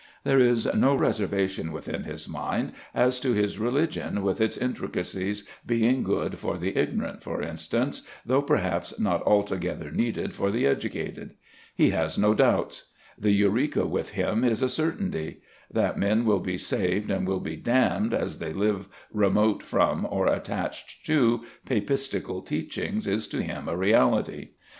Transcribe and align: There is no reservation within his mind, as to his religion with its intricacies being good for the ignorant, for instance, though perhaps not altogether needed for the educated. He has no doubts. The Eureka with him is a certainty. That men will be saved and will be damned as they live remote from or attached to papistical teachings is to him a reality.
There 0.23 0.39
is 0.39 0.67
no 0.73 0.95
reservation 0.95 1.71
within 1.71 2.05
his 2.05 2.27
mind, 2.27 2.71
as 2.91 3.19
to 3.19 3.33
his 3.33 3.59
religion 3.59 4.23
with 4.23 4.41
its 4.41 4.57
intricacies 4.57 5.47
being 5.63 6.01
good 6.01 6.39
for 6.39 6.57
the 6.57 6.75
ignorant, 6.75 7.21
for 7.21 7.43
instance, 7.43 8.01
though 8.25 8.41
perhaps 8.41 8.97
not 8.97 9.21
altogether 9.27 9.91
needed 9.91 10.33
for 10.33 10.49
the 10.49 10.65
educated. 10.65 11.35
He 11.75 11.91
has 11.91 12.17
no 12.17 12.33
doubts. 12.33 12.85
The 13.15 13.29
Eureka 13.29 13.85
with 13.85 14.13
him 14.13 14.43
is 14.43 14.63
a 14.63 14.69
certainty. 14.69 15.43
That 15.69 15.99
men 15.99 16.25
will 16.25 16.39
be 16.39 16.57
saved 16.57 17.11
and 17.11 17.27
will 17.27 17.39
be 17.39 17.55
damned 17.55 18.11
as 18.15 18.39
they 18.39 18.53
live 18.53 18.87
remote 19.13 19.61
from 19.61 20.07
or 20.09 20.25
attached 20.25 21.05
to 21.05 21.45
papistical 21.63 22.41
teachings 22.41 23.05
is 23.05 23.27
to 23.27 23.43
him 23.43 23.69
a 23.69 23.77
reality. 23.77 24.53